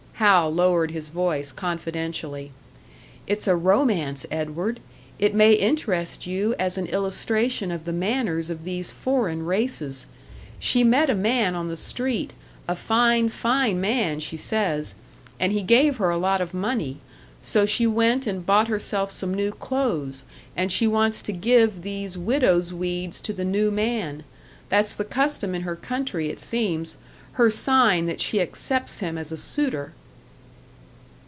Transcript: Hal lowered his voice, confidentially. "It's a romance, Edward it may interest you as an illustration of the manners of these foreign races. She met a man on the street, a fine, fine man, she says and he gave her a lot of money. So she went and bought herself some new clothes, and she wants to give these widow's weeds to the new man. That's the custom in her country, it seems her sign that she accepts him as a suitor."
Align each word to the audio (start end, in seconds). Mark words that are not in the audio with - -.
Hal 0.15 0.51
lowered 0.51 0.91
his 0.91 1.09
voice, 1.09 1.51
confidentially. 1.51 2.51
"It's 3.25 3.47
a 3.47 3.55
romance, 3.55 4.23
Edward 4.29 4.79
it 5.17 5.33
may 5.33 5.53
interest 5.53 6.27
you 6.27 6.53
as 6.59 6.77
an 6.77 6.85
illustration 6.85 7.71
of 7.71 7.85
the 7.85 7.91
manners 7.91 8.51
of 8.51 8.63
these 8.63 8.91
foreign 8.91 9.43
races. 9.47 10.05
She 10.59 10.83
met 10.83 11.09
a 11.09 11.15
man 11.15 11.55
on 11.55 11.69
the 11.69 11.75
street, 11.77 12.33
a 12.67 12.75
fine, 12.75 13.29
fine 13.29 13.81
man, 13.81 14.19
she 14.19 14.37
says 14.37 14.93
and 15.39 15.51
he 15.53 15.63
gave 15.63 15.97
her 15.97 16.11
a 16.11 16.17
lot 16.19 16.39
of 16.39 16.53
money. 16.53 16.97
So 17.41 17.65
she 17.65 17.87
went 17.87 18.27
and 18.27 18.45
bought 18.45 18.67
herself 18.67 19.11
some 19.11 19.33
new 19.33 19.49
clothes, 19.51 20.23
and 20.55 20.71
she 20.71 20.85
wants 20.85 21.23
to 21.23 21.31
give 21.33 21.81
these 21.81 22.15
widow's 22.15 22.71
weeds 22.71 23.19
to 23.21 23.33
the 23.33 23.45
new 23.45 23.71
man. 23.71 24.21
That's 24.69 24.93
the 24.95 25.03
custom 25.03 25.55
in 25.55 25.63
her 25.63 25.75
country, 25.75 26.29
it 26.29 26.39
seems 26.39 26.97
her 27.31 27.49
sign 27.49 28.05
that 28.05 28.19
she 28.19 28.39
accepts 28.39 28.99
him 28.99 29.17
as 29.17 29.31
a 29.31 29.37
suitor." 29.37 29.93